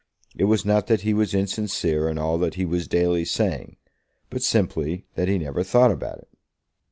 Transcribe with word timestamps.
It 0.35 0.45
was 0.45 0.65
not 0.65 0.87
that 0.87 1.01
he 1.01 1.13
was 1.13 1.35
insincere 1.35 2.09
in 2.09 2.17
all 2.17 2.39
that 2.39 2.55
he 2.55 2.65
was 2.65 2.87
daily 2.87 3.23
saying; 3.23 3.77
but 4.31 4.41
simply 4.41 5.05
that 5.13 5.27
he 5.27 5.37
never 5.37 5.61
thought 5.63 5.91
about 5.91 6.17
it. 6.17 6.29